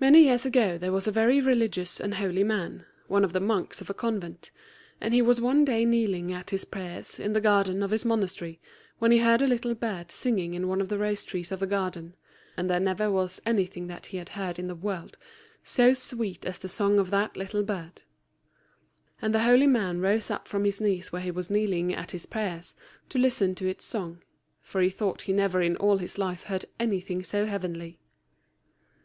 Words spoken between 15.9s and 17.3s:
sweet as the song of